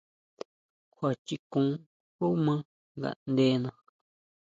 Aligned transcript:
Kjua 0.95 1.11
chikon 1.25 1.67
xú 2.15 2.25
maa 2.45 2.61
ngaʼndena. 2.99 3.69